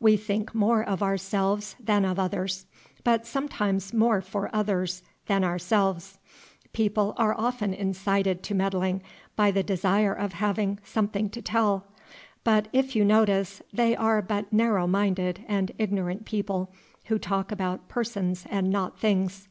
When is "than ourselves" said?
5.26-6.18